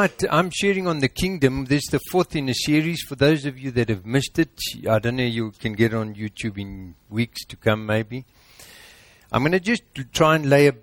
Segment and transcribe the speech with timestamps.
[0.00, 1.66] Right, I'm sharing on the kingdom.
[1.66, 3.02] This is the fourth in a series.
[3.02, 6.14] For those of you that have missed it, I don't know, you can get on
[6.14, 8.24] YouTube in weeks to come, maybe.
[9.30, 9.82] I'm going to just
[10.14, 10.74] try and lay a,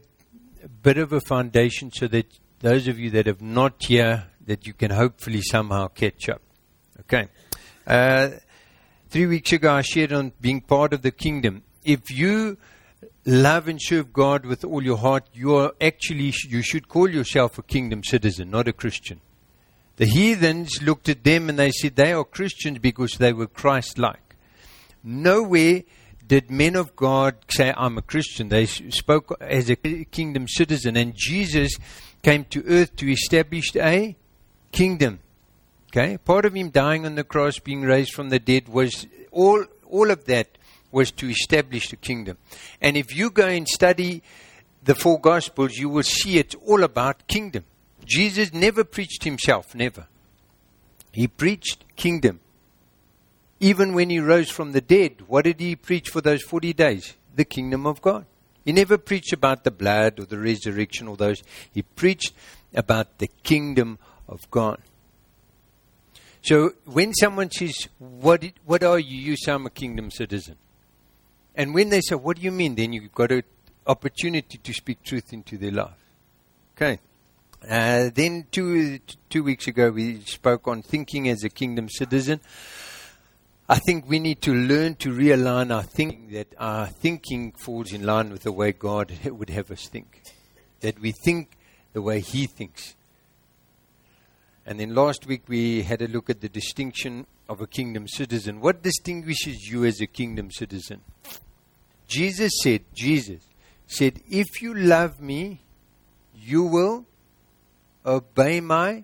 [0.64, 2.27] a bit of a foundation so that
[2.59, 6.44] those of you that have not here, that you can hopefully somehow catch up.
[6.99, 7.27] Okay.
[7.88, 8.30] Uh,
[9.09, 11.63] three weeks ago, I shared on being part of the kingdom.
[11.84, 12.59] If you
[13.27, 17.58] love and serve God with all your heart, you are actually, you should call yourself
[17.58, 19.20] a kingdom citizen, not a Christian.
[19.98, 23.98] The heathens looked at them and they said they are Christians because they were Christ
[23.98, 24.36] like.
[25.03, 25.84] Nowhere
[26.26, 28.50] did men of God say, I'm a Christian.
[28.50, 30.95] They spoke as a kingdom citizen.
[30.95, 31.78] And Jesus
[32.22, 34.16] came to earth to establish a
[34.72, 35.20] kingdom.
[35.91, 36.17] Okay?
[36.17, 40.12] Part of him dying on the cross, being raised from the dead, was all, all
[40.12, 40.56] of that
[40.91, 42.38] was to establish the kingdom.
[42.82, 44.22] And if you go and study
[44.84, 47.66] the four gospels, you will see it's all about kingdom.
[48.06, 50.08] Jesus never preached himself, never.
[51.11, 52.39] He preached kingdom.
[53.59, 57.16] Even when he rose from the dead, what did he preach for those 40 days?
[57.36, 58.26] The kingdom of God.
[58.64, 61.42] He never preached about the blood or the resurrection or those.
[61.73, 62.33] He preached
[62.73, 64.80] about the kingdom of God.
[66.42, 69.17] So when someone says, what, what are you?
[69.17, 70.56] You say, I'm a kingdom citizen.
[71.58, 72.75] And when they say, What do you mean?
[72.75, 73.44] Then you've got an
[73.88, 75.97] opportunity to speak truth into their life.
[76.75, 76.99] Okay.
[77.67, 78.99] Uh, then two,
[79.30, 82.39] two weeks ago, we spoke on thinking as a kingdom citizen.
[83.67, 88.05] I think we need to learn to realign our thinking, that our thinking falls in
[88.05, 90.21] line with the way God would have us think.
[90.81, 91.58] That we think
[91.94, 92.95] the way He thinks.
[94.64, 98.61] And then last week we had a look at the distinction of a kingdom citizen.
[98.61, 101.02] What distinguishes you as a kingdom citizen?
[102.08, 103.41] Jesus said, Jesus
[103.86, 105.61] said, if you love me,
[106.33, 107.05] you will
[108.05, 109.04] obey my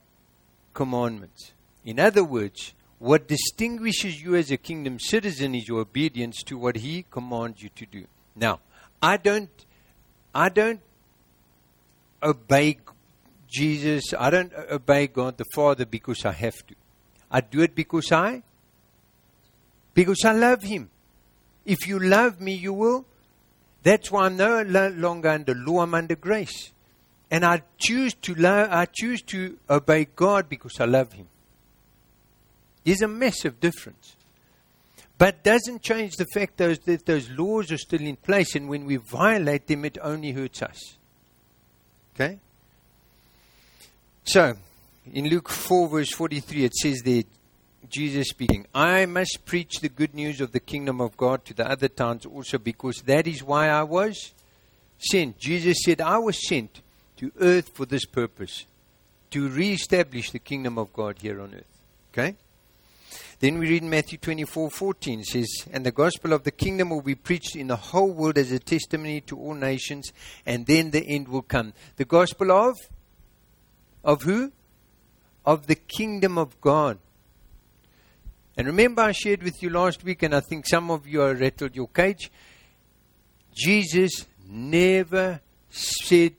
[0.74, 1.52] commandments.
[1.84, 6.78] In other words, what distinguishes you as a kingdom citizen is your obedience to what
[6.78, 8.06] he commands you to do.
[8.36, 8.62] Now,
[9.02, 9.50] I don't
[10.34, 10.80] I don't
[12.24, 12.78] obey
[13.52, 16.76] Jesus, I don't obey God the Father because I have to.
[17.30, 18.42] I do it because I
[19.94, 20.90] because I love him.
[21.66, 23.06] If you love me, you will.
[23.84, 26.72] That's why I'm no longer under law, I'm under grace.
[27.30, 31.28] And I choose to love, I choose to obey God because I love him.
[32.84, 34.16] There's a massive difference.
[35.18, 38.86] But doesn't change the fact those, that those laws are still in place, and when
[38.86, 40.98] we violate them, it only hurts us.
[42.16, 42.40] Okay?
[44.26, 44.54] So,
[45.12, 47.24] in Luke 4, verse 43, it says there,
[47.94, 51.70] Jesus speaking, I must preach the good news of the kingdom of God to the
[51.70, 54.34] other towns also because that is why I was
[54.98, 55.38] sent.
[55.38, 56.82] Jesus said, I was sent
[57.18, 58.66] to earth for this purpose,
[59.30, 61.82] to re-establish the kingdom of God here on earth.
[62.12, 62.36] Okay?
[63.40, 67.14] Then we read Matthew 24 14 says, And the gospel of the kingdom will be
[67.14, 70.12] preached in the whole world as a testimony to all nations,
[70.48, 71.74] and then the end will come.
[71.98, 72.76] The gospel of?
[74.04, 74.52] Of who?
[75.46, 76.98] Of the kingdom of God.
[78.56, 81.34] And remember, I shared with you last week, and I think some of you are
[81.34, 82.32] rattled your cage.
[83.54, 86.34] Jesus never said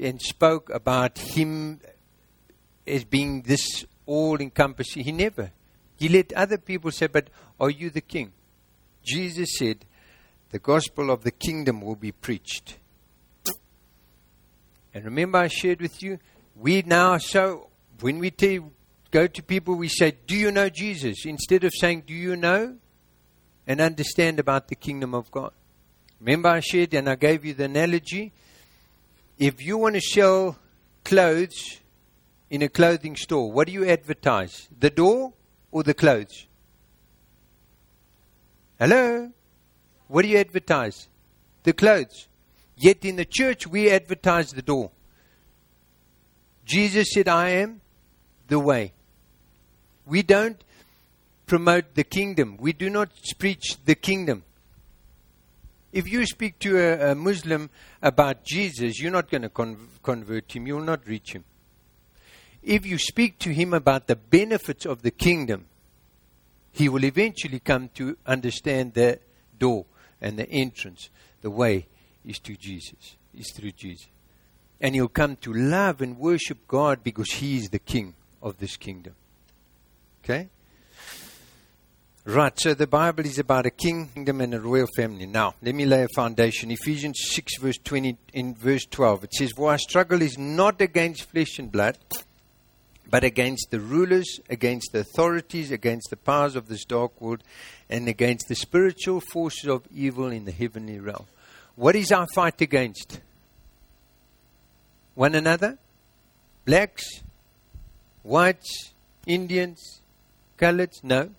[0.00, 1.80] and spoke about him
[2.86, 5.04] as being this all encompassing.
[5.04, 5.52] He never.
[5.96, 7.28] He let other people say, But
[7.60, 8.32] are you the king?
[9.04, 9.84] Jesus said,
[10.50, 12.78] The gospel of the kingdom will be preached.
[14.92, 16.18] And remember, I shared with you,
[16.56, 17.68] we now so
[18.00, 18.70] when we tell
[19.10, 21.24] go to people, we say, Do you know Jesus?
[21.24, 22.76] Instead of saying, Do you know
[23.66, 25.52] and understand about the kingdom of God?
[26.20, 28.32] Remember, I shared and I gave you the analogy.
[29.38, 30.58] If you want to sell
[31.04, 31.80] clothes
[32.50, 34.68] in a clothing store, what do you advertise?
[34.78, 35.32] The door
[35.70, 36.46] or the clothes?
[38.78, 39.30] Hello?
[40.08, 41.08] What do you advertise?
[41.62, 42.28] The clothes.
[42.76, 44.90] Yet in the church, we advertise the door.
[46.64, 47.80] Jesus said, I am
[48.48, 48.92] the way.
[50.10, 50.60] We don't
[51.46, 52.56] promote the kingdom.
[52.58, 54.42] We do not preach the kingdom.
[55.92, 57.70] If you speak to a, a Muslim
[58.02, 60.66] about Jesus, you're not going to con- convert him.
[60.66, 61.44] You will not reach him.
[62.60, 65.66] If you speak to him about the benefits of the kingdom,
[66.72, 69.20] he will eventually come to understand the
[69.60, 69.86] door
[70.20, 71.08] and the entrance.
[71.40, 71.86] The way
[72.24, 74.08] is to Jesus, is through Jesus.
[74.80, 78.76] And he'll come to love and worship God because he is the king of this
[78.76, 79.14] kingdom.
[80.22, 80.48] Okay?
[82.26, 85.26] Right, so the Bible is about a kingdom and a royal family.
[85.26, 86.70] Now, let me lay a foundation.
[86.70, 91.24] Ephesians 6, verse 20, in verse 12, it says, For our struggle is not against
[91.24, 91.96] flesh and blood,
[93.08, 97.42] but against the rulers, against the authorities, against the powers of this dark world,
[97.88, 101.26] and against the spiritual forces of evil in the heavenly realm.
[101.74, 103.18] What is our fight against?
[105.14, 105.78] One another?
[106.66, 107.04] Blacks?
[108.22, 108.92] Whites?
[109.26, 109.99] Indians?
[110.60, 111.02] Coloreds?
[111.02, 111.30] No.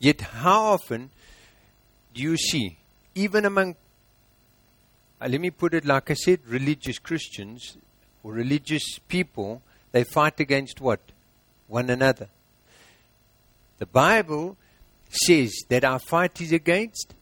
[0.00, 1.10] Yet, how often
[2.12, 2.78] do you see,
[3.14, 3.76] even among,
[5.20, 7.76] uh, let me put it like I said, religious Christians
[8.22, 9.62] or religious people,
[9.92, 11.00] they fight against what?
[11.68, 12.28] One another.
[13.78, 14.56] The Bible
[15.08, 17.14] says that our fight is against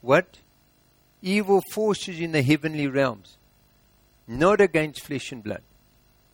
[0.00, 0.38] what?
[1.22, 3.36] Evil forces in the heavenly realms,
[4.26, 5.62] not against flesh and blood.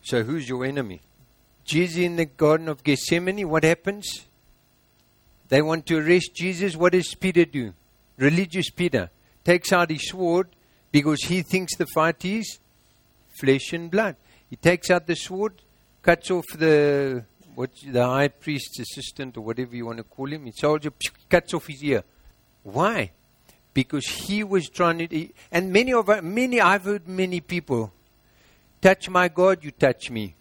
[0.01, 1.01] So, who's your enemy?
[1.67, 4.25] Jesus in the Garden of Gethsemane, what happens?
[5.49, 6.75] They want to arrest Jesus.
[6.75, 7.73] What does Peter do?
[8.17, 9.09] Religious Peter
[9.43, 10.49] takes out his sword
[10.91, 12.59] because he thinks the fight is
[13.39, 14.15] flesh and blood.
[14.49, 15.61] He takes out the sword,
[16.01, 17.23] cuts off the
[17.55, 20.91] what the high priest's assistant or whatever you want to call him, his soldier,
[21.27, 22.03] cuts off his ear.
[22.61, 23.11] Why?
[23.73, 27.91] Because he was trying to, and many of many I've heard many people
[28.79, 30.35] touch my God, you touch me.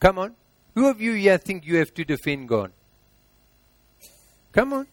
[0.00, 0.34] Come on,
[0.78, 2.70] who of you here think you have to defend God?
[4.52, 4.86] Come on.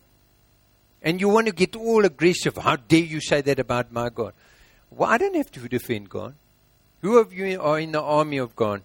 [1.04, 2.58] And you want to get all aggressive.
[2.58, 4.34] How dare you say that about my God?
[4.90, 6.34] Well, I don't have to defend God.
[7.02, 8.82] Who of you are in the army of God?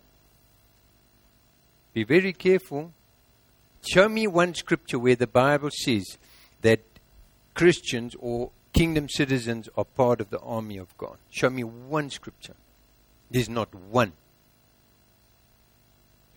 [1.95, 2.93] Be very careful.
[3.91, 6.19] Show me one scripture where the Bible says
[6.61, 6.81] that
[7.55, 11.17] Christians or kingdom citizens are part of the army of God.
[11.31, 12.57] Show me one scripture.
[13.31, 14.13] There's not one.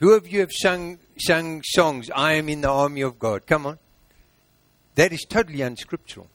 [0.04, 3.48] Who of you have sung, sung songs, I am in the army of God?
[3.48, 3.80] Come on.
[4.96, 6.28] That is totally unscriptural.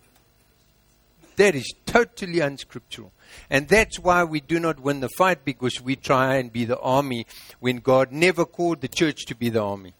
[1.37, 3.13] That is totally unscriptural.
[3.51, 6.79] And that's why we do not win the fight because we try and be the
[6.79, 7.27] army
[7.61, 9.93] when God never called the church to be the army.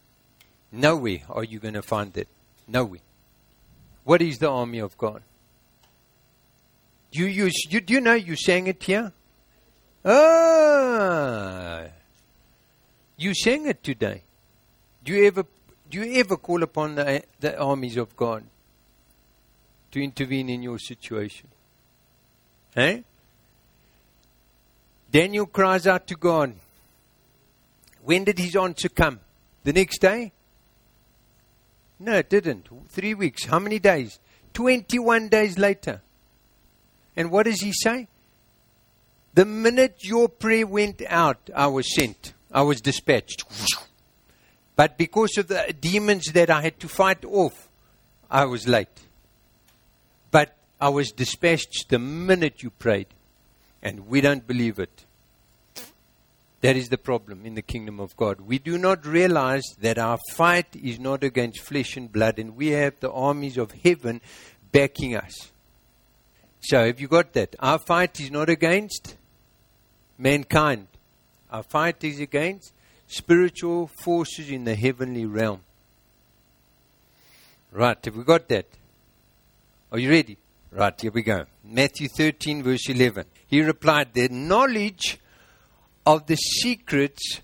[0.71, 2.27] Nowhere are you going to find that.
[2.67, 3.01] Nowhere.
[4.03, 5.21] What is the army of God?
[7.11, 9.13] You, you, you, do you know you sang it here?
[10.03, 11.83] Ah,
[13.19, 14.23] you sang it today.
[15.03, 15.45] Do you ever,
[15.89, 18.43] do you ever call upon the, the armies of God
[19.91, 21.49] to intervene in your situation?
[22.75, 23.01] Eh?
[25.11, 26.53] Daniel cries out to God.
[28.03, 29.19] When did his answer come?
[29.63, 30.31] The next day?
[31.99, 32.67] No, it didn't.
[32.87, 33.45] Three weeks.
[33.45, 34.19] How many days?
[34.53, 36.01] 21 days later.
[37.15, 38.07] And what does he say?
[39.33, 42.33] The minute your prayer went out, I was sent.
[42.51, 43.43] I was dispatched.
[44.75, 47.67] But because of the demons that I had to fight off,
[48.31, 48.87] I was late.
[50.31, 53.07] But I was dispatched the minute you prayed
[53.81, 55.05] and we don't believe it.
[56.61, 58.41] That is the problem in the kingdom of God.
[58.41, 62.67] We do not realize that our fight is not against flesh and blood, and we
[62.67, 64.19] have the armies of heaven
[64.73, 65.51] backing us.
[66.59, 67.55] So, have you got that?
[67.59, 69.15] Our fight is not against
[70.17, 70.88] mankind,
[71.51, 72.73] our fight is against
[73.07, 75.61] spiritual forces in the heavenly realm.
[77.71, 78.67] Right, have we got that?
[79.91, 80.37] Are you ready?
[80.71, 81.45] Right, here we go.
[81.63, 83.25] Matthew 13, verse 11.
[83.47, 85.19] He replied, The knowledge
[86.05, 87.41] of the secrets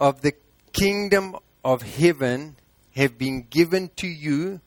[0.00, 0.32] of the
[0.72, 2.56] kingdom of heaven
[2.94, 4.60] have been given to you,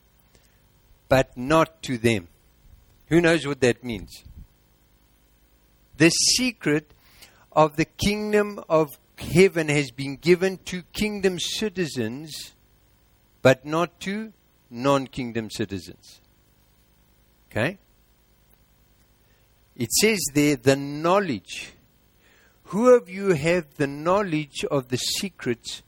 [1.08, 2.28] but not to them.
[3.08, 4.24] Who knows what that means?
[5.98, 6.92] The secret
[7.52, 12.54] of the kingdom of heaven has been given to kingdom citizens,
[13.42, 14.34] but not to
[14.70, 16.22] non kingdom citizens.
[17.50, 17.78] Okay?
[19.76, 21.74] It says there, the knowledge.
[22.66, 25.84] Who of you have the knowledge of the secrets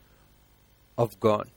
[0.97, 1.49] of God?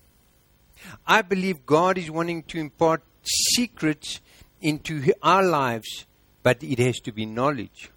[1.07, 4.21] I believe God is wanting to impart secrets
[4.61, 6.07] into our lives,
[6.43, 7.91] but it has to be knowledge.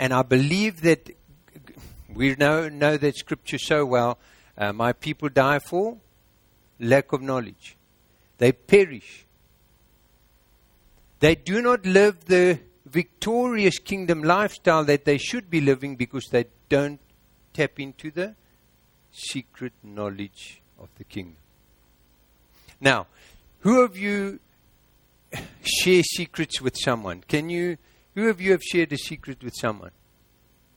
[0.00, 1.10] And I believe that
[2.08, 4.18] we know, know that scripture so well.
[4.56, 5.98] Uh, my people die for
[6.80, 7.76] lack of knowledge,
[8.38, 9.26] they perish.
[11.20, 16.46] They do not live the victorious kingdom lifestyle that they should be living because they
[16.70, 16.98] don't
[17.52, 18.34] tap into the
[19.12, 21.36] secret knowledge of the kingdom.
[22.80, 23.06] Now,
[23.58, 24.40] who of you
[25.62, 27.22] share secrets with someone?
[27.28, 27.76] Can you,
[28.20, 29.92] who of you have shared a secret with someone?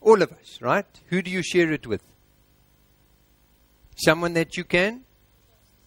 [0.00, 0.86] All of us, right?
[1.08, 2.02] Who do you share it with?
[3.96, 5.02] Someone that you can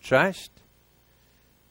[0.04, 0.52] trust,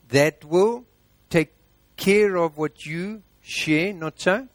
[0.09, 0.85] that will
[1.31, 1.53] take
[1.97, 4.49] care of what you share, not so?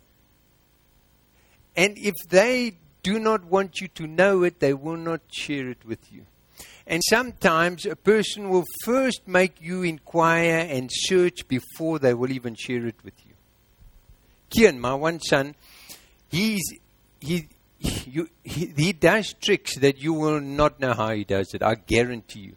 [1.77, 5.85] And if they do not want you to know it, they will not share it
[5.85, 6.25] with you.
[6.85, 12.55] And sometimes a person will first make you inquire and search before they will even
[12.55, 13.30] share it with you.
[14.51, 15.55] Kian, my one son,
[16.29, 16.62] he's,
[17.20, 17.48] he,
[17.79, 21.63] you, he, he does tricks that you will not know how he does it.
[21.63, 22.55] I guarantee you.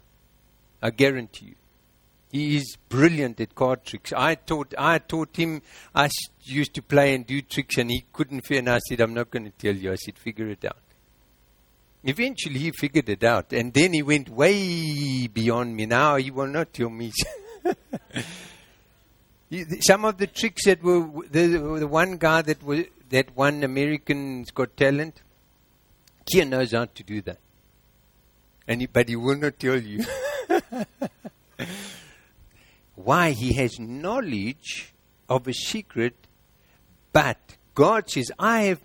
[0.83, 1.55] I guarantee you.
[2.31, 4.13] He is brilliant at card tricks.
[4.13, 5.63] I taught, I taught him,
[5.95, 6.11] I
[6.43, 9.31] used to play and do tricks and he couldn't figure and I said, I'm not
[9.31, 9.93] going to tell you.
[9.93, 10.79] I said, figure it out.
[12.03, 15.87] Eventually he figured it out and then he went way beyond me.
[15.87, 17.13] Now he will not tell me.
[19.81, 21.47] Some of the tricks that were, the,
[21.79, 25.23] the one guy that was, that one American's Got Talent,
[26.27, 27.39] Kian knows how to do that.
[28.67, 30.05] And he, but he will not tell you.
[32.95, 33.33] Why?
[33.33, 34.95] He has knowledge
[35.29, 36.15] of a secret,
[37.13, 37.39] but
[37.75, 38.81] God says, I have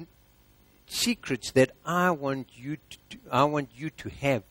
[0.87, 2.77] secrets that I want you
[3.09, 4.43] to, I want you to have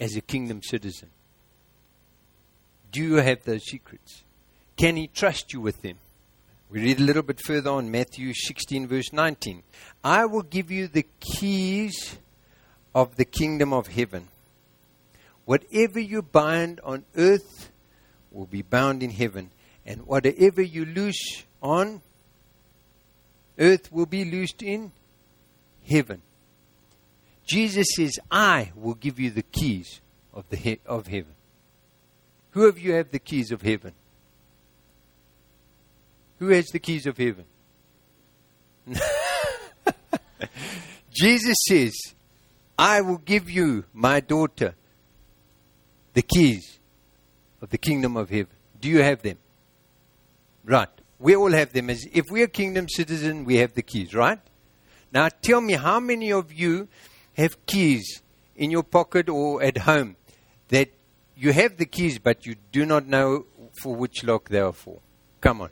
[0.00, 1.10] as a kingdom citizen.
[2.90, 4.24] Do you have those secrets?
[4.76, 5.98] Can he trust you with them?
[6.70, 9.62] We read a little bit further on, Matthew 16, verse 19.
[10.02, 12.16] I will give you the keys
[12.94, 14.28] of the kingdom of heaven.
[15.44, 17.70] Whatever you bind on earth
[18.30, 19.50] will be bound in heaven,
[19.84, 22.00] and whatever you loose on
[23.58, 24.92] earth will be loosed in
[25.86, 26.22] heaven.
[27.46, 30.00] Jesus says, I will give you the keys
[30.32, 31.34] of, the he- of heaven.
[32.52, 33.92] Who of you have the keys of heaven?
[36.42, 37.44] Who has the keys of heaven?
[41.14, 41.94] Jesus says,
[42.76, 44.74] I will give you, my daughter,
[46.14, 46.80] the keys
[47.60, 48.56] of the kingdom of heaven.
[48.80, 49.38] Do you have them?
[50.64, 50.88] Right.
[51.20, 51.88] We all have them.
[51.90, 54.40] As if we're kingdom citizen, we have the keys, right?
[55.12, 56.88] Now tell me how many of you
[57.34, 58.20] have keys
[58.56, 60.16] in your pocket or at home
[60.70, 60.90] that
[61.36, 63.46] you have the keys but you do not know
[63.80, 64.98] for which lock they are for?
[65.40, 65.70] Come on.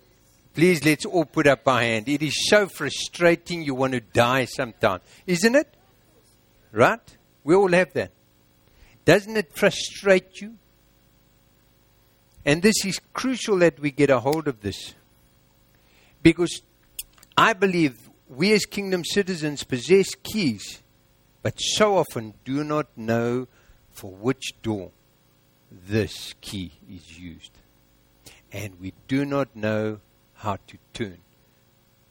[0.61, 2.07] Please let's all put up our hand.
[2.07, 5.03] It is so frustrating you want to die sometimes.
[5.27, 5.75] Isn't it?
[6.71, 7.01] Right?
[7.43, 8.11] We all have that.
[9.07, 10.57] Doesn't it frustrate you?
[12.45, 14.93] And this is crucial that we get a hold of this.
[16.23, 16.61] Because
[17.39, 20.83] I believe we as kingdom citizens possess keys,
[21.41, 23.49] but so often do not know
[23.89, 24.91] for which door
[25.71, 27.53] this key is used.
[28.53, 30.01] And we do not know
[30.41, 31.19] how to turn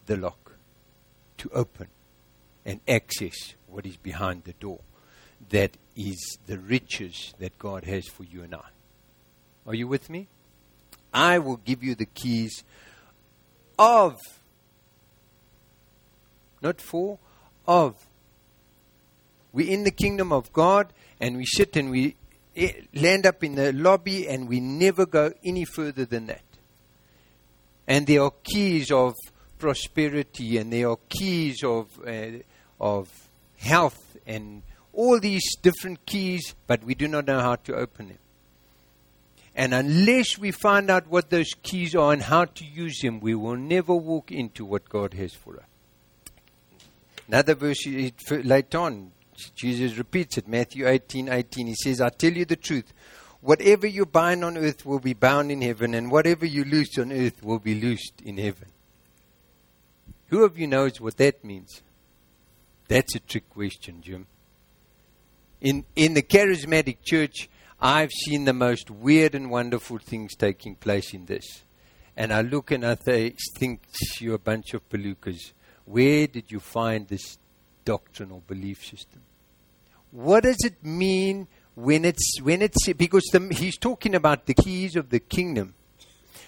[0.06, 0.54] the lock
[1.38, 1.88] to open
[2.64, 4.80] and access what is behind the door.
[5.50, 8.70] That is the riches that God has for you and I.
[9.66, 10.28] Are you with me?
[11.12, 12.64] I will give you the keys
[13.80, 14.16] of,
[16.62, 17.18] not for,
[17.68, 17.96] of.
[19.52, 22.16] We're in the kingdom of God and we sit and we
[22.56, 26.44] eh, land up in the lobby and we never go any further than that.
[27.90, 29.16] And there are keys of
[29.58, 32.38] prosperity and there are keys of, uh,
[32.80, 33.10] of
[33.58, 34.62] health and
[34.94, 38.18] all these different keys, but we do not know how to open them.
[39.56, 43.34] And unless we find out what those keys are and how to use them, we
[43.34, 45.66] will never walk into what God has for us.
[47.28, 47.86] Another verse
[48.30, 49.12] later on,
[49.56, 51.68] Jesus repeats it, Matthew 18 18.
[51.68, 52.94] He says, I tell you the truth.
[53.42, 57.12] Whatever you bind on earth will be bound in heaven, and whatever you loose on
[57.12, 58.68] earth will be loosed in heaven.
[60.28, 61.82] Who of you knows what that means?
[62.88, 64.28] That's a trick question, Jim.
[65.62, 71.14] In, in the charismatic church, I've seen the most weird and wonderful things taking place
[71.14, 71.64] in this.
[72.18, 73.82] And I look and I th- think,
[74.20, 75.54] you're a bunch of palookas.
[75.86, 77.38] Where did you find this
[77.86, 79.22] doctrinal belief system?
[80.12, 81.48] What does it mean
[81.80, 85.76] when it's when it's because the, he's talking about the keys of the kingdom,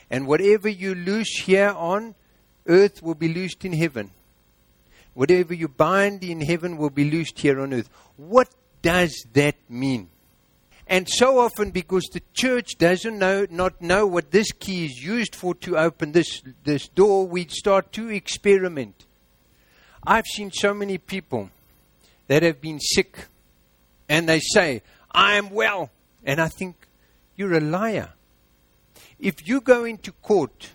[0.10, 2.16] and whatever you loose here on
[2.68, 4.12] earth will be loosed in heaven.
[5.14, 7.90] Whatever you bind in heaven will be loosed here on earth.
[8.18, 8.50] What
[8.82, 10.10] does that mean?
[10.88, 15.36] And so often, because the church doesn't know, not know what this key is used
[15.36, 19.06] for to open this, this door, we start to experiment.
[20.06, 21.50] I've seen so many people
[22.28, 23.28] that have been sick,
[24.10, 24.82] and they say,
[25.14, 25.92] I am well.
[26.24, 26.88] And I think,
[27.36, 28.10] you're a liar.
[29.20, 30.72] If you go into court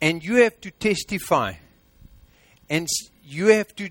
[0.00, 1.54] and you have to testify,
[2.68, 2.88] and
[3.22, 3.90] you have to,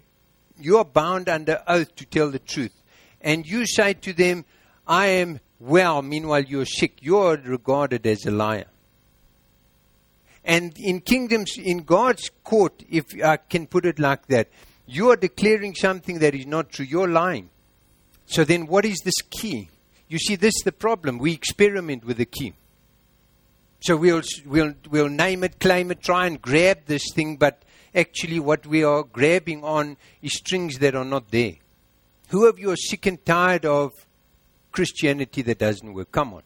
[0.60, 2.74] you are bound under oath to tell the truth,
[3.22, 4.46] and you say to them,
[4.88, 8.68] I am well, meanwhile you're sick, you're regarded as a liar.
[10.44, 14.50] And in kingdoms, in God's court, if I can put it like that,
[14.91, 16.84] You are declaring something that is not true.
[16.84, 17.51] You're lying.
[18.29, 19.69] So then, what is this key?
[20.07, 21.17] You see, this is the problem.
[21.17, 22.53] We experiment with the key.
[23.81, 27.63] So we'll, we'll, we'll name it, claim it, try and grab this thing, but
[27.95, 31.55] actually, what we are grabbing on is strings that are not there.
[32.29, 33.93] Who of you are sick and tired of
[34.71, 36.12] Christianity that doesn't work?
[36.12, 36.43] Come on.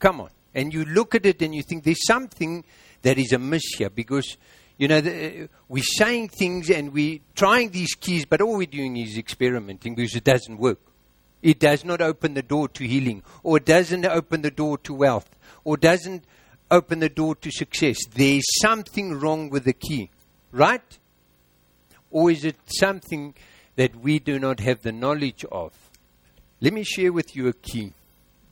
[0.00, 0.30] Come on.
[0.52, 2.64] And you look at it and you think there's something
[3.02, 4.36] that is amiss here because,
[4.78, 8.66] you know, the, uh, we're saying things and we're trying these keys, but all we're
[8.66, 10.80] doing is experimenting because it doesn't work.
[11.42, 15.28] It does not open the door to healing, or doesn't open the door to wealth,
[15.64, 16.24] or doesn't
[16.70, 17.98] open the door to success.
[18.12, 20.10] There's something wrong with the key,
[20.50, 20.98] right?
[22.10, 23.34] Or is it something
[23.76, 25.72] that we do not have the knowledge of?
[26.60, 27.92] Let me share with you a key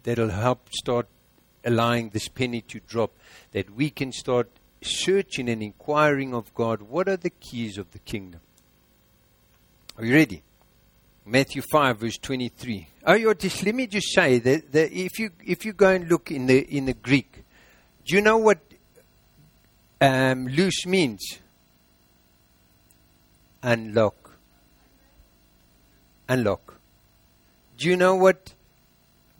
[0.05, 1.09] that'll help start
[1.65, 3.13] allowing this penny to drop,
[3.51, 4.49] that we can start
[4.83, 8.41] searching and inquiring of God what are the keys of the kingdom?
[9.99, 10.43] Are you ready?
[11.29, 12.87] Matthew 5, verse 23.
[13.05, 16.09] Oh, you just, let me just say that, that if, you, if you go and
[16.09, 17.43] look in the, in the Greek,
[18.05, 18.61] do you know what
[20.01, 21.41] um, loose means?
[23.61, 24.39] Unlock.
[26.29, 26.79] Unlock.
[27.77, 28.55] Do you know what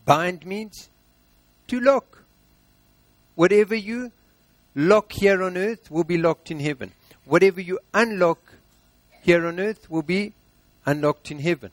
[0.05, 0.91] bind means?
[1.69, 2.25] To lock.
[3.37, 4.11] Whatever you
[4.75, 6.91] lock here on earth will be locked in heaven.
[7.27, 8.41] Whatever you unlock
[9.23, 10.33] here on earth will be
[10.87, 11.71] unlocked in heaven.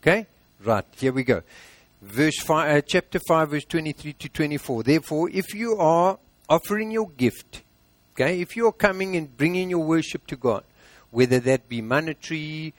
[0.00, 0.26] Okay?
[0.64, 1.42] Right, here we go.
[2.00, 4.82] Verse five, uh, chapter 5, verse 23 to 24.
[4.84, 7.62] Therefore, if you are offering your gift,
[8.14, 10.62] okay, if you are coming and bringing your worship to God,
[11.10, 12.74] whether that be monetary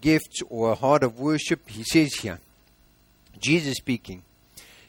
[0.00, 2.40] gifts or a heart of worship, he says here,
[3.38, 4.22] Jesus speaking,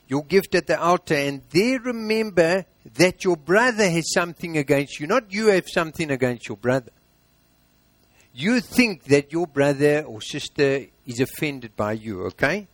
[0.08, 5.08] your gift at the altar, and there remember that your brother has something against you,
[5.08, 6.92] not you have something against your brother
[8.36, 12.68] you think that your brother or sister is offended by you, okay?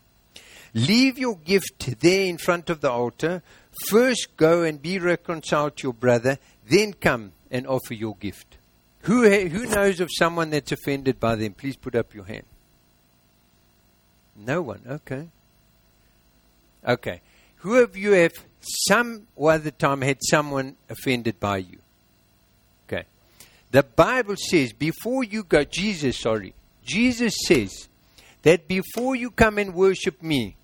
[0.73, 3.43] Leave your gift there in front of the altar.
[3.88, 8.57] First go and be reconciled to your brother, then come and offer your gift.
[9.01, 11.53] Who, who knows of someone that's offended by them?
[11.53, 12.45] Please put up your hand.
[14.36, 15.27] No one, okay.
[16.88, 17.21] Okay.
[17.57, 18.33] Who of you have
[18.88, 21.79] some or other time had someone offended by you?
[23.71, 26.53] The Bible says, before you go, Jesus, sorry,
[26.84, 27.88] Jesus says
[28.43, 30.57] that before you come and worship me,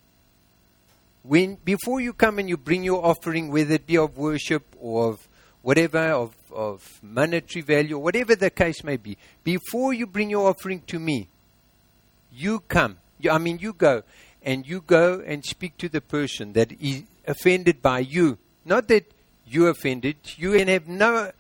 [1.24, 5.10] when before you come and you bring your offering, whether it be of worship or
[5.10, 5.28] of
[5.62, 10.50] whatever, of, of monetary value, or whatever the case may be, before you bring your
[10.50, 11.28] offering to me,
[12.32, 12.98] you come.
[13.20, 14.04] You, I mean, you go
[14.44, 18.38] and you go and speak to the person that is offended by you.
[18.64, 19.12] Not that
[19.46, 20.18] you offended.
[20.38, 21.32] You can have no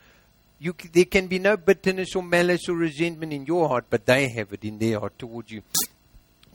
[0.59, 4.27] you, there can be no bitterness or malice or resentment in your heart, but they
[4.29, 5.61] have it in their heart towards you.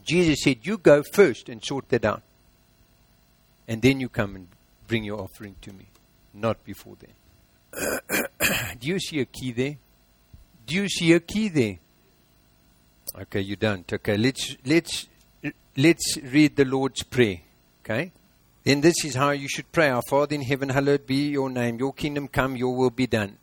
[0.03, 2.21] Jesus said, You go first and sort that out.
[3.67, 4.47] And then you come and
[4.87, 5.87] bring your offering to me.
[6.33, 7.99] Not before then.
[8.79, 9.77] Do you see a key there?
[10.65, 11.77] Do you see a key there?
[13.21, 13.91] Okay, you don't.
[13.91, 15.07] Okay, let's let's
[15.77, 17.39] let's read the Lord's Prayer.
[17.83, 18.11] Okay?
[18.63, 19.89] Then this is how you should pray.
[19.89, 21.77] Our Father in heaven, hallowed be your name.
[21.79, 23.37] Your kingdom come, your will be done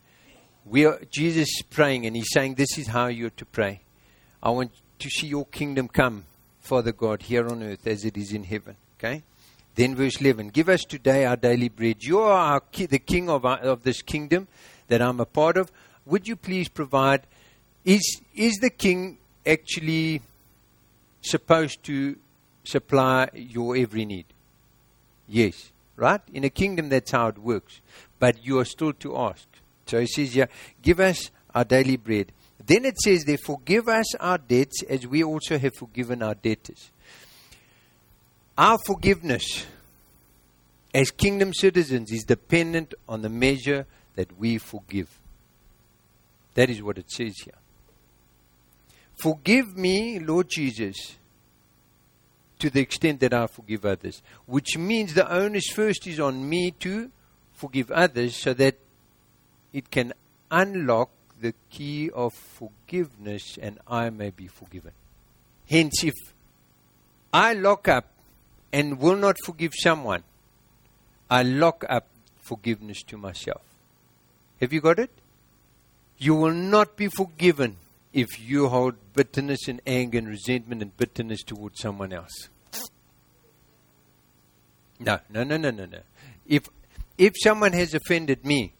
[0.65, 3.81] we are, Jesus is praying and he's saying, This is how you're to pray.
[4.41, 6.25] I want to see your kingdom come,
[6.59, 8.75] Father God, here on earth as it is in heaven.
[8.97, 9.23] Okay?
[9.75, 12.03] Then verse 11 Give us today our daily bread.
[12.03, 14.47] You are ki- the king of, our, of this kingdom
[14.87, 15.71] that I'm a part of.
[16.05, 17.25] Would you please provide?
[17.83, 20.21] Is, is the king actually
[21.21, 22.15] supposed to
[22.63, 24.25] supply your every need?
[25.27, 25.71] Yes.
[25.95, 26.21] Right?
[26.33, 27.79] In a kingdom, that's how it works.
[28.19, 29.47] But you are still to ask.
[29.91, 30.47] So he says here,
[30.81, 32.31] give us our daily bread.
[32.65, 36.91] Then it says there, forgive us our debts as we also have forgiven our debtors.
[38.57, 39.65] Our forgiveness
[40.93, 45.19] as kingdom citizens is dependent on the measure that we forgive.
[46.53, 47.55] That is what it says here.
[49.21, 51.17] Forgive me, Lord Jesus,
[52.59, 54.21] to the extent that I forgive others.
[54.45, 57.11] Which means the onus first is on me to
[57.51, 58.77] forgive others so that
[59.73, 60.13] it can
[60.49, 64.91] unlock the key of forgiveness and I may be forgiven.
[65.69, 66.13] Hence, if
[67.33, 68.07] I lock up
[68.71, 70.23] and will not forgive someone,
[71.29, 72.07] I lock up
[72.41, 73.61] forgiveness to myself.
[74.59, 75.09] Have you got it?
[76.17, 77.77] You will not be forgiven
[78.13, 82.49] if you hold bitterness and anger and resentment and bitterness towards someone else.
[84.99, 85.99] No, no, no, no, no, no.
[86.45, 86.67] If
[87.17, 88.73] if someone has offended me,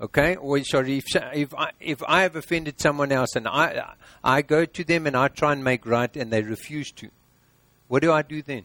[0.00, 4.42] okay, or sorry, if, if, I, if I have offended someone else and I, I
[4.42, 7.10] go to them and I try and make right and they refuse to,
[7.88, 8.64] what do I do then?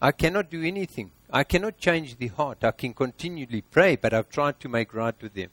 [0.00, 1.12] I cannot do anything.
[1.32, 2.64] I cannot change the heart.
[2.64, 5.50] I can continually pray, but I've tried to make right with them.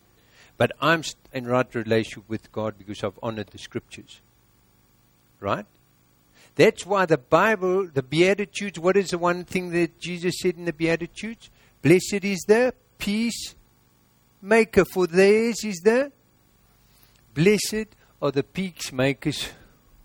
[0.58, 4.20] But I'm in right relationship with God because I've honored the scriptures.
[5.40, 5.66] Right?
[6.56, 10.66] That's why the Bible, the Beatitudes, what is the one thing that Jesus said in
[10.66, 11.50] the Beatitudes?
[11.82, 13.56] Blessed is the peace
[14.42, 16.12] maker, for theirs is the
[17.34, 17.88] blessed
[18.22, 19.50] are the peacemakers,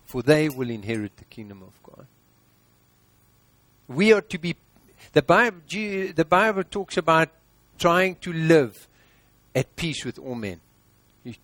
[0.04, 2.06] for they will inherit the kingdom of God.
[3.88, 4.56] We are to be,
[5.12, 7.28] the Bible, the Bible talks about
[7.78, 8.88] trying to live
[9.54, 10.60] at peace with all men.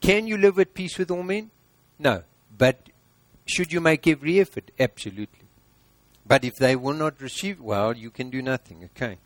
[0.00, 1.50] Can you live at peace with all men?
[1.98, 2.22] No.
[2.56, 2.88] But
[3.46, 4.70] should you make every effort?
[4.78, 5.46] Absolutely.
[6.26, 8.88] But if they will not receive, well, you can do nothing.
[8.96, 9.18] Okay.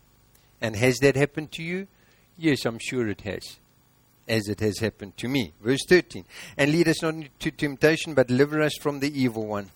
[0.61, 1.87] And has that happened to you?
[2.37, 3.57] Yes, I'm sure it has.
[4.27, 5.53] As it has happened to me.
[5.61, 6.25] Verse 13.
[6.57, 9.69] And lead us not into temptation, but deliver us from the evil one.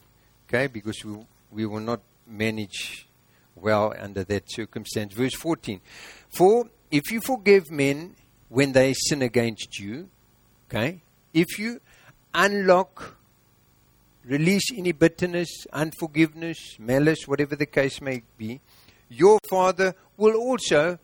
[0.47, 1.17] Okay, because we,
[1.51, 3.07] we will not manage
[3.55, 5.13] well under that circumstance.
[5.13, 5.79] Verse 14.
[6.29, 8.15] For if you forgive men
[8.49, 10.09] when they sin against you,
[10.67, 11.01] okay,
[11.33, 11.79] if you
[12.33, 13.19] unlock
[14.25, 18.61] release any bitterness, unforgiveness, malice, whatever the case may be,
[19.09, 20.99] your Father will also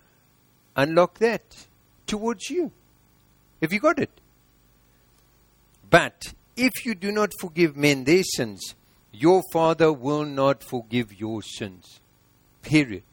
[0.75, 1.67] unlock that
[2.07, 2.71] towards you.
[3.61, 4.11] Have you got it?
[5.89, 8.75] But if you do not forgive men their sins,
[9.11, 12.01] your Father will not forgive your sins.
[12.61, 13.03] Period.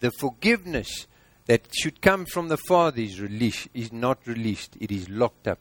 [0.00, 1.06] The forgiveness
[1.46, 4.76] that should come from the Father is released, is not released.
[4.80, 5.58] It is locked up.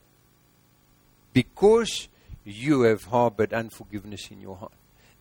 [1.31, 2.09] Because
[2.43, 4.73] you have harbored unforgiveness in your heart.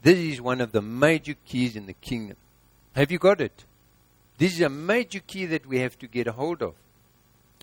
[0.02, 2.36] This is one of the major keys in the kingdom.
[2.94, 3.64] Have you got it?
[4.38, 6.74] This is a major key that we have to get a hold of.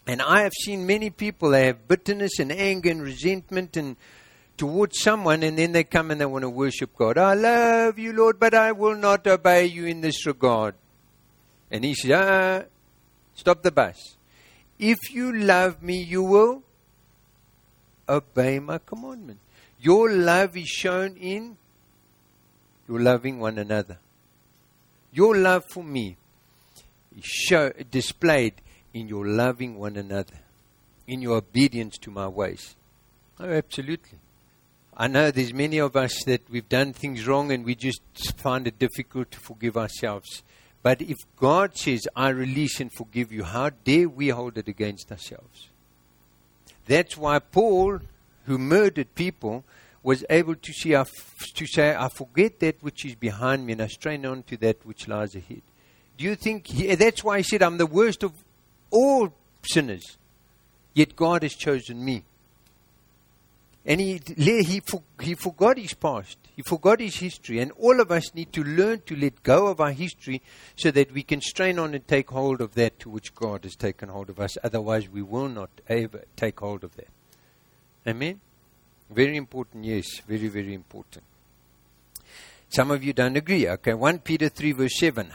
[0.08, 3.98] And I have seen many people, they have bitterness and anger and resentment and
[4.58, 7.18] towards someone, and then they come and they want to worship God.
[7.18, 10.76] I love you, Lord, but I will not obey you in this regard.
[11.70, 12.64] And he says, ah,
[13.34, 14.16] stop the bus.
[14.78, 16.64] If you love me, you will
[18.10, 19.40] obey my commandment.
[19.80, 21.58] Your love is shown in
[22.88, 24.00] your loving one another.
[25.14, 26.18] Your love for me
[27.20, 28.54] show, displayed
[28.94, 30.40] in your loving one another,
[31.08, 32.76] in your obedience to my ways.
[33.40, 34.20] Oh, absolutely.
[34.96, 38.02] I know there's many of us that we've done things wrong and we just
[38.38, 40.44] find it difficult to forgive ourselves.
[40.84, 45.12] But if God says, I release and forgive you, how dare we hold it against
[45.12, 45.70] ourselves?
[46.88, 48.00] That's why Paul
[48.46, 49.64] who murdered people
[50.04, 53.88] was able to see to say, I forget that which is behind me and I
[53.88, 55.62] strain on to that which lies ahead.
[56.22, 58.34] You think he, that's why he said, I'm the worst of
[58.92, 60.18] all sinners,
[60.94, 62.24] yet God has chosen me?
[63.84, 66.38] And he, he, for, he forgot his past.
[66.56, 67.60] He forgot his history.
[67.60, 70.44] And all of us need to learn to let go of our history
[70.76, 73.76] so that we can strain on and take hold of that to which God has
[73.76, 74.56] taken hold of us.
[74.64, 77.08] Otherwise, we will not ever take hold of that.
[78.08, 78.40] Amen?
[79.10, 81.24] Very important, yes, very, very important.
[82.70, 83.68] Some of you don't agree.
[83.68, 85.32] Okay, 1 Peter 3, verse 7.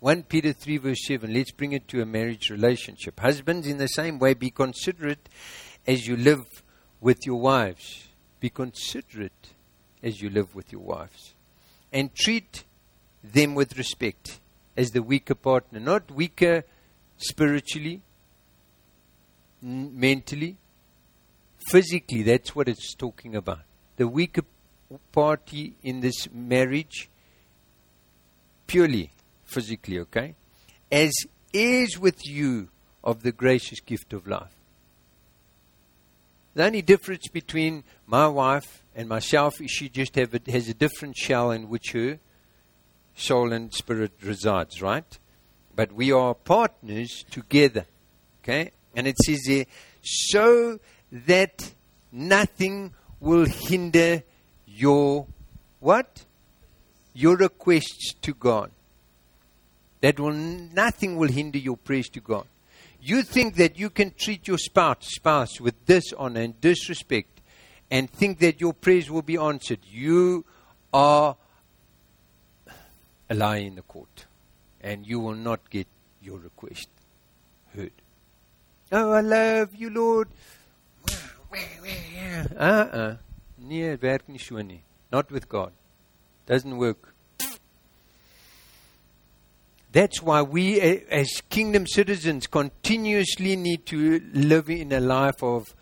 [0.00, 1.30] 1 Peter 3, verse 7.
[1.32, 3.20] Let's bring it to a marriage relationship.
[3.20, 5.28] Husbands, in the same way, be considerate
[5.86, 6.62] as you live
[7.02, 8.08] with your wives.
[8.40, 9.50] Be considerate
[10.02, 11.34] as you live with your wives.
[11.92, 12.64] And treat
[13.22, 14.40] them with respect
[14.74, 15.78] as the weaker partner.
[15.78, 16.64] Not weaker
[17.18, 18.00] spiritually,
[19.62, 20.56] n- mentally,
[21.68, 23.60] physically, that's what it's talking about.
[23.96, 24.44] The weaker
[25.12, 27.10] party in this marriage,
[28.66, 29.10] purely
[29.50, 30.34] physically, okay?
[30.90, 31.12] As
[31.52, 32.68] is with you
[33.02, 34.54] of the gracious gift of life.
[36.54, 41.16] The only difference between my wife and myself is she just a, has a different
[41.16, 42.18] shell in which her
[43.14, 45.18] soul and spirit resides, right?
[45.74, 47.86] But we are partners together,
[48.42, 48.72] okay?
[48.94, 49.66] And it says
[50.02, 50.80] so
[51.12, 51.72] that
[52.10, 54.22] nothing will hinder
[54.66, 55.26] your
[55.78, 56.24] what?
[57.14, 58.70] Your requests to God.
[60.00, 62.46] That will nothing will hinder your prayers to God.
[63.02, 67.40] You think that you can treat your spouse, spouse with dishonor and disrespect
[67.90, 69.80] and think that your prayers will be answered.
[69.84, 70.44] You
[70.92, 71.36] are
[73.28, 74.26] a lie in the court.
[74.80, 75.86] And you will not get
[76.22, 76.88] your request
[77.74, 77.92] heard.
[78.92, 80.28] Oh, I love you, Lord.
[82.56, 83.16] Uh-uh.
[83.58, 84.22] Nee, werk.
[85.12, 85.72] Not with God.
[86.46, 87.09] Doesn't work.
[89.92, 95.74] That's why we, as kingdom citizens, continuously need to live in a life of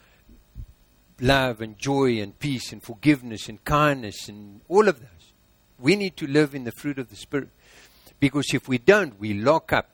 [1.20, 5.32] love and joy and peace and forgiveness and kindness and all of those.
[5.78, 7.50] We need to live in the fruit of the Spirit.
[8.18, 9.90] Because if we don't, we lock up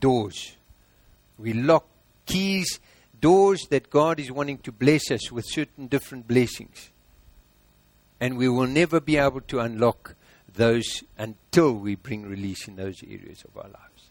[0.00, 0.56] doors.
[1.36, 1.86] We lock
[2.26, 2.80] keys,
[3.20, 6.90] doors that God is wanting to bless us with certain different blessings.
[8.20, 10.16] And we will never be able to unlock
[10.54, 14.10] those until we bring release in those areas of our lives.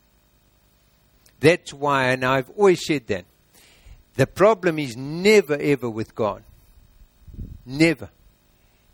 [1.40, 3.26] That's why, and I've always said that,
[4.16, 6.44] the problem is never ever with God.
[7.66, 8.10] Never.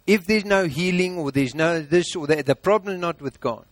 [0.05, 3.39] If there's no healing or there's no this or that, the problem is not with
[3.39, 3.65] God.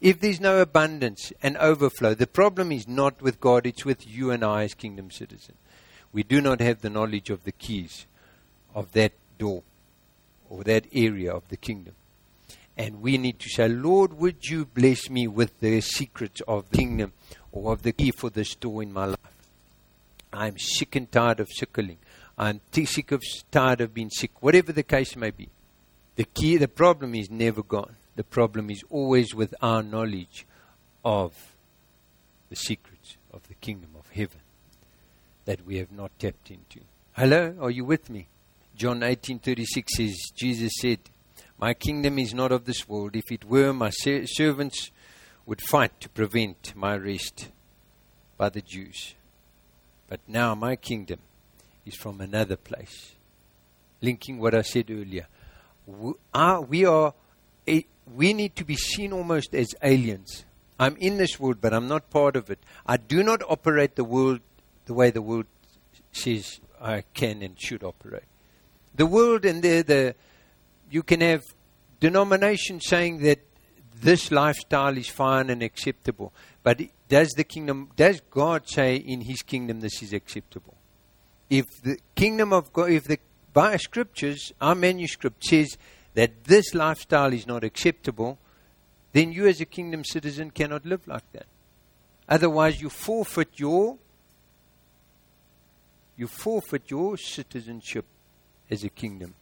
[0.00, 4.30] If there's no abundance and overflow, the problem is not with God, it's with you
[4.30, 5.58] and I as kingdom citizens.
[6.12, 8.06] We do not have the knowledge of the keys
[8.74, 9.62] of that door
[10.48, 11.94] or that area of the kingdom.
[12.76, 16.78] And we need to say, Lord, would you bless me with the secrets of the
[16.78, 17.12] kingdom
[17.52, 19.18] or of the key for this door in my life?
[20.32, 21.98] I'm sick and tired of sickling.
[22.38, 25.48] I'm sick of tired of being sick, whatever the case may be.
[26.16, 27.96] The key, the problem is never gone.
[28.16, 30.46] The problem is always with our knowledge
[31.04, 31.34] of
[32.48, 34.40] the secrets of the kingdom of heaven
[35.44, 36.80] that we have not tapped into.
[37.12, 38.26] Hello, are you with me?
[38.76, 40.98] John 18:36 says Jesus said,
[41.60, 43.14] "My kingdom is not of this world.
[43.14, 44.90] If it were, my ser- servants
[45.44, 47.50] would fight to prevent my rest
[48.38, 49.14] by the Jews."
[50.08, 51.20] But now my kingdom
[51.84, 53.12] is from another place.
[54.00, 55.26] Linking what I said earlier.
[55.86, 57.14] We are,
[58.14, 60.44] we need to be seen almost as aliens.
[60.78, 62.58] I'm in this world, but I'm not part of it.
[62.86, 64.40] I do not operate the world
[64.86, 65.46] the way the world
[66.12, 68.24] says I can and should operate.
[68.94, 70.14] The world and the, the
[70.90, 71.42] you can have
[72.00, 73.40] denominations saying that
[74.00, 76.32] this lifestyle is fine and acceptable.
[76.62, 80.74] But does the kingdom, does God say in His kingdom this is acceptable?
[81.48, 83.18] If the kingdom of God, if the
[83.52, 85.76] by scriptures, our manuscript says
[86.14, 88.38] that this lifestyle is not acceptable,
[89.12, 91.46] then you as a kingdom citizen cannot live like that.
[92.28, 93.98] Otherwise, you forfeit your
[96.16, 98.04] you forfeit your citizenship
[98.70, 99.34] as a kingdom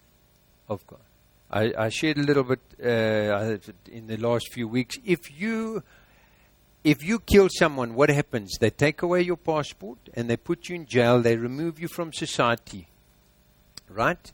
[0.69, 1.01] of God.
[1.51, 3.57] I, I shared a little bit uh,
[3.91, 4.99] in the last few weeks.
[5.05, 5.83] If you
[6.85, 8.57] if you kill someone, what happens?
[8.61, 11.21] They take away your passport and they put you in jail.
[11.21, 12.89] They remove you from society.
[13.89, 14.33] Right?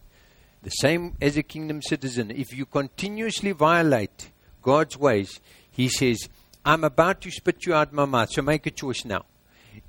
[0.62, 2.30] The same as a kingdom citizen.
[2.30, 4.30] If you continuously violate
[4.62, 6.28] God's ways, He says,
[6.64, 9.24] I'm about to spit you out of my mouth, so make a choice now.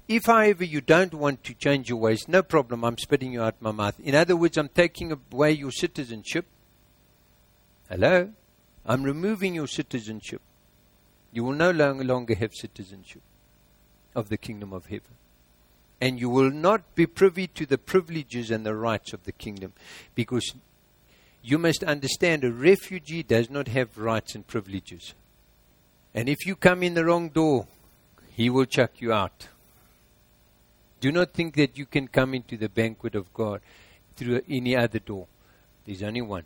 [0.07, 3.61] If, however, you don't want to change your ways, no problem, I'm spitting you out
[3.61, 3.99] my mouth.
[3.99, 6.45] In other words, I'm taking away your citizenship
[7.89, 8.31] Hello?
[8.85, 10.41] I'm removing your citizenship.
[11.31, 13.21] You will no longer have citizenship
[14.15, 15.15] of the kingdom of heaven.
[16.01, 19.73] And you will not be privy to the privileges and the rights of the kingdom.
[20.13, 20.53] Because
[21.41, 25.13] you must understand a refugee does not have rights and privileges.
[26.13, 27.67] And if you come in the wrong door,
[28.29, 29.47] he will chuck you out.
[31.01, 33.61] Do not think that you can come into the banquet of God
[34.15, 35.27] through any other door.
[35.85, 36.43] There's only one.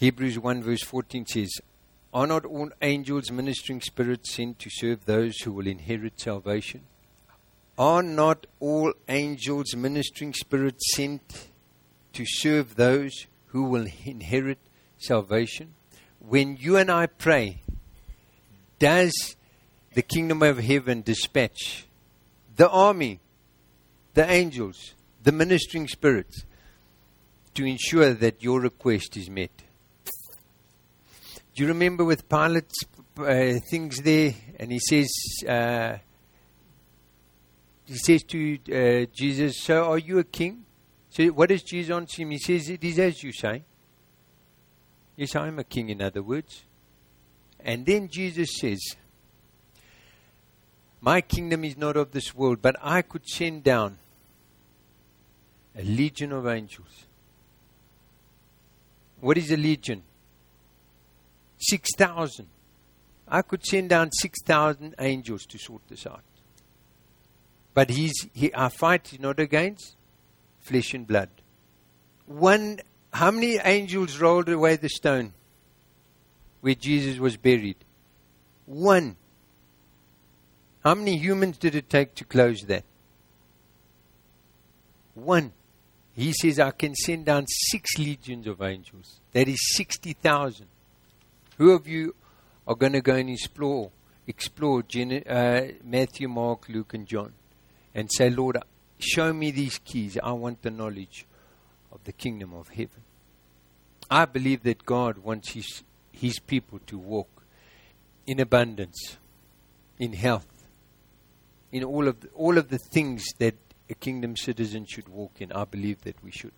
[0.00, 1.60] Hebrews 1 verse 14 says,
[2.14, 6.86] Are not all angels ministering spirits sent to serve those who will inherit salvation?
[7.76, 11.48] Are not all angels ministering spirits sent
[12.14, 14.60] to serve those who will inherit
[14.96, 15.74] salvation?
[16.18, 17.60] When you and I pray,
[18.78, 19.36] does
[19.92, 21.86] the kingdom of heaven dispatch
[22.56, 23.20] the army,
[24.14, 26.46] the angels, the ministering spirits
[27.52, 29.64] to ensure that your request is met?
[31.60, 32.86] Do you remember with Pilate's
[33.18, 34.32] uh, things there?
[34.58, 35.10] And he says,
[35.46, 35.98] uh,
[37.84, 40.64] he says to uh, Jesus, So are you a king?
[41.10, 42.30] So what does Jesus answer him?
[42.30, 43.62] He says, It is as you say.
[45.16, 46.64] Yes, I am a king, in other words.
[47.62, 48.80] And then Jesus says,
[51.02, 53.98] My kingdom is not of this world, but I could send down
[55.76, 57.04] a legion of angels.
[59.20, 60.04] What is a legion?
[61.60, 62.46] 6,000.
[63.28, 66.22] I could send down 6,000 angels to sort this out.
[67.74, 69.96] But he's, he, our fight is not against
[70.58, 71.30] flesh and blood.
[72.26, 72.80] One,
[73.12, 75.32] how many angels rolled away the stone
[76.60, 77.76] where Jesus was buried?
[78.66, 79.16] One.
[80.84, 82.84] How many humans did it take to close that?
[85.14, 85.52] One.
[86.14, 89.20] He says, I can send down six legions of angels.
[89.32, 90.66] That is 60,000.
[91.60, 92.14] Who of you
[92.66, 93.90] are going to go and explore
[94.26, 97.34] explore Gen- uh, Matthew, Mark, Luke, and John
[97.94, 98.56] and say, Lord,
[98.98, 100.16] show me these keys.
[100.22, 101.26] I want the knowledge
[101.92, 103.02] of the kingdom of heaven.
[104.10, 107.42] I believe that God wants his, his people to walk
[108.26, 109.18] in abundance,
[109.98, 110.66] in health,
[111.72, 113.56] in all of the, all of the things that
[113.90, 115.52] a kingdom citizen should walk in.
[115.52, 116.54] I believe that we should.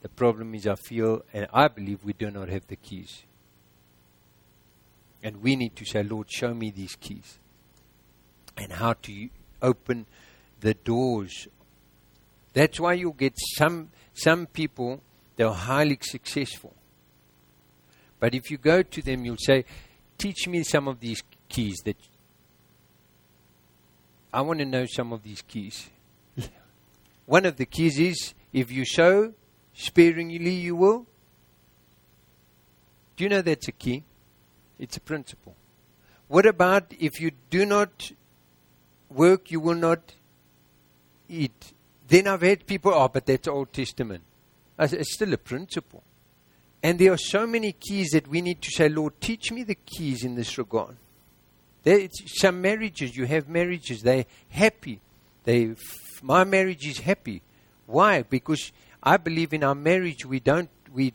[0.00, 3.24] The problem is, I feel and I believe we do not have the keys.
[5.22, 7.38] And we need to say, Lord, show me these keys
[8.56, 9.28] and how to
[9.60, 10.06] open
[10.60, 11.48] the doors.
[12.52, 15.00] That's why you'll get some some people
[15.36, 16.74] they're highly successful.
[18.20, 19.64] But if you go to them, you'll say,
[20.18, 21.96] "Teach me some of these keys that
[24.32, 25.88] I want to know some of these keys."
[27.26, 29.32] One of the keys is if you sow
[29.72, 31.06] sparingly, you will.
[33.16, 34.04] Do you know that's a key?
[34.82, 35.54] It's a principle.
[36.26, 38.10] What about if you do not
[39.08, 40.14] work, you will not
[41.28, 41.72] eat?
[42.08, 44.24] Then I've had people, oh, but that's Old Testament.
[44.76, 46.02] It's still a principle.
[46.82, 49.76] And there are so many keys that we need to say, Lord, teach me the
[49.76, 50.96] keys in this regard.
[52.40, 55.00] Some marriages, you have marriages, they're happy.
[55.44, 55.76] They,
[56.22, 57.42] my marriage is happy.
[57.86, 58.22] Why?
[58.22, 61.12] Because I believe in our marriage, we don't, we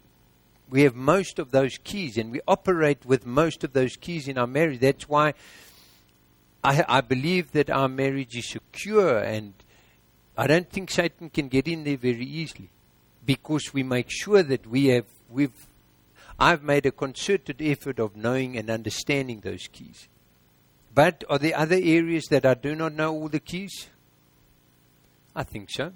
[0.69, 4.37] we have most of those keys and we operate with most of those keys in
[4.37, 4.79] our marriage.
[4.79, 5.33] That's why
[6.63, 9.53] I, I believe that our marriage is secure and
[10.37, 12.69] I don't think Satan can get in there very easily
[13.25, 15.67] because we make sure that we have, we've,
[16.39, 20.07] I've made a concerted effort of knowing and understanding those keys.
[20.93, 23.87] But are there other areas that I do not know all the keys?
[25.35, 25.93] I think so.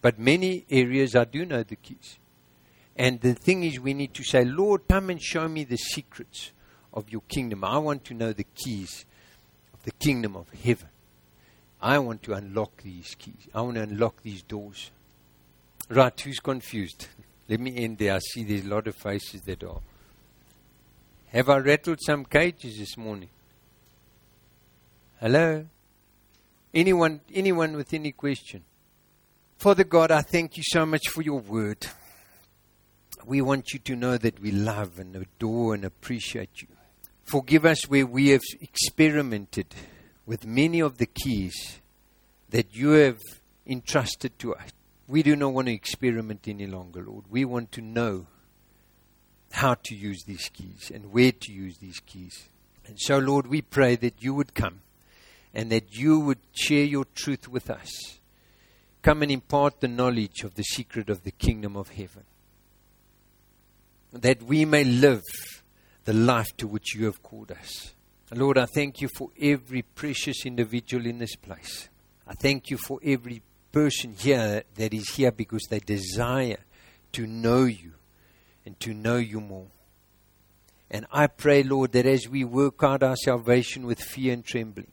[0.00, 2.18] But many areas I do know the keys.
[2.96, 6.52] And the thing is, we need to say, Lord, come and show me the secrets
[6.94, 7.62] of your kingdom.
[7.62, 9.04] I want to know the keys
[9.74, 10.88] of the kingdom of heaven.
[11.80, 13.48] I want to unlock these keys.
[13.54, 14.90] I want to unlock these doors.
[15.90, 17.08] Right, who's confused?
[17.48, 18.14] Let me end there.
[18.14, 19.80] I see there's a lot of faces that are.
[21.28, 23.28] Have I rattled some cages this morning?
[25.20, 25.66] Hello?
[26.72, 28.62] Anyone, anyone with any question?
[29.58, 31.86] Father God, I thank you so much for your word
[33.26, 36.68] we want you to know that we love and adore and appreciate you.
[37.24, 39.74] Forgive us where we have experimented
[40.26, 41.80] with many of the keys
[42.50, 43.18] that you have
[43.66, 44.70] entrusted to us.
[45.08, 47.24] We do not want to experiment any longer, Lord.
[47.28, 48.28] We want to know
[49.50, 52.48] how to use these keys and where to use these keys.
[52.86, 54.82] And so, Lord, we pray that you would come
[55.52, 58.20] and that you would share your truth with us.
[59.02, 62.24] Come and impart the knowledge of the secret of the kingdom of heaven
[64.12, 65.22] that we may live
[66.04, 67.92] the life to which you have called us.
[68.32, 71.88] Lord, I thank you for every precious individual in this place.
[72.26, 76.58] I thank you for every person here that is here because they desire
[77.12, 77.92] to know you
[78.64, 79.68] and to know you more.
[80.90, 84.90] And I pray, Lord, that as we work out our salvation with fear and trembling,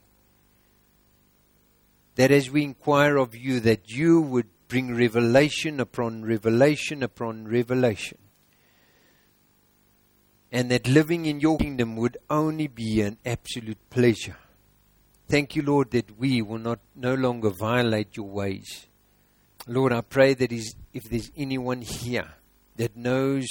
[2.16, 8.18] that as we inquire of you, that you would bring revelation upon revelation upon revelation
[10.54, 14.38] and that living in your kingdom would only be an absolute pleasure.
[15.28, 18.86] Thank you, Lord, that we will not no longer violate your ways.
[19.66, 22.36] Lord, I pray that if there's anyone here
[22.76, 23.48] that knows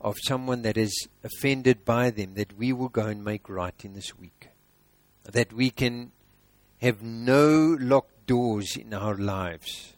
[0.00, 3.92] of someone that is offended by them, that we will go and make right in
[3.92, 4.48] this week.
[5.22, 6.10] That we can
[6.78, 9.92] have no locked doors in our lives.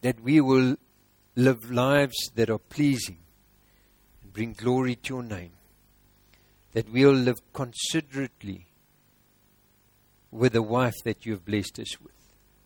[0.00, 0.76] That we will
[1.34, 3.18] live lives that are pleasing
[4.22, 5.50] and bring glory to your name
[6.76, 8.66] that we'll live considerately
[10.30, 12.12] with the wife that you have blessed us with.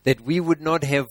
[0.02, 1.06] That we would not have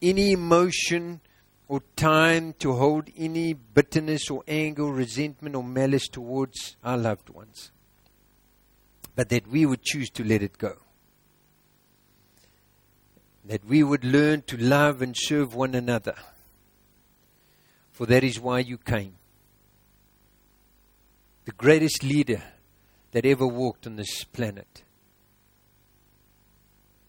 [0.00, 1.20] any emotion
[1.68, 7.70] or time to hold any bitterness or anger, resentment or malice towards our loved ones.
[9.14, 10.78] But that we would choose to let it go.
[13.44, 16.14] That we would learn to love and serve one another.
[17.92, 19.16] For that is why you came
[21.44, 22.42] the greatest leader
[23.12, 24.82] that ever walked on this planet.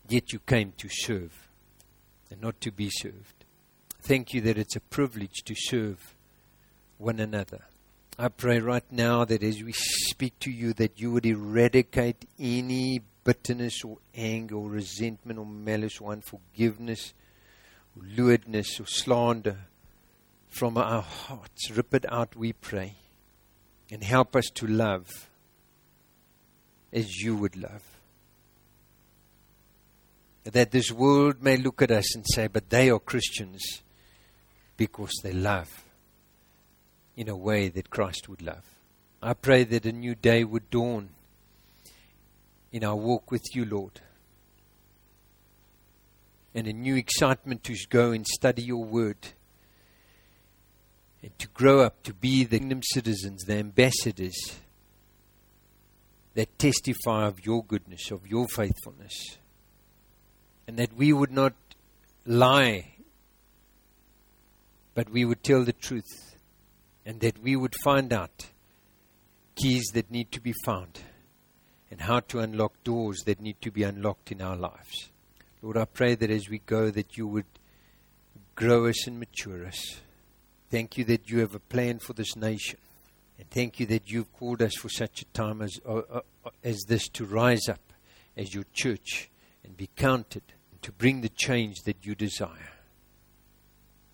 [0.08, 1.50] Yet you came to serve
[2.30, 3.46] and not to be served.
[4.02, 6.16] Thank you that it's a privilege to serve
[6.98, 7.62] one another.
[8.18, 13.02] I pray right now that as we speak to you, that you would eradicate any
[13.24, 17.14] bitterness or anger or resentment or malice or unforgiveness
[17.96, 19.58] or lewdness or slander
[20.50, 21.72] from our hearts.
[21.72, 22.96] Rip it out, we pray
[23.92, 25.30] and help us to love
[26.94, 27.84] as you would love.
[30.46, 33.84] That this world may look at us and say, but they are Christians
[34.78, 35.84] because they love
[37.16, 38.64] in a way that Christ would love.
[39.22, 41.10] I pray that a new day would dawn
[42.72, 44.02] in our walk with you, Lord.
[46.56, 49.18] And a new excitement to go and study your word.
[51.24, 54.60] And to grow up to be the kingdom citizens, the ambassadors
[56.34, 59.38] that testify of your goodness, of your faithfulness.
[60.68, 61.54] And that we would not
[62.26, 62.96] lie,
[64.96, 66.36] but we would tell the truth.
[67.06, 68.48] And that we would find out
[69.56, 71.02] keys that need to be found
[71.90, 75.10] and how to unlock doors that need to be unlocked in our lives.
[75.62, 77.46] Lord, I pray that as we go that you would
[78.56, 80.00] grow us and mature us.
[80.72, 82.80] Thank you that you have a plan for this nation.
[83.38, 86.22] And thank you that you've called us for such a time as, uh, uh,
[86.64, 87.92] as this to rise up
[88.38, 89.30] as your church
[89.66, 92.72] and be counted and to bring the change that you desire.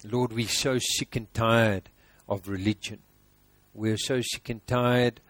[0.03, 1.89] Lord, we're so sick and tired
[2.27, 2.99] of religion.
[3.75, 5.21] We're so sick and tired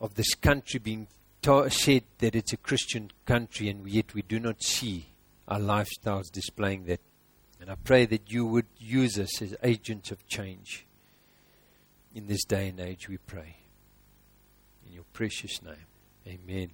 [0.00, 1.06] of this country being
[1.42, 5.06] ta- said that it's a Christian country, and yet we do not see
[5.46, 7.00] our lifestyles displaying that.
[7.60, 10.86] And I pray that you would use us as agents of change
[12.16, 13.56] in this day and age, we pray.
[14.86, 15.86] In your precious name,
[16.26, 16.70] amen.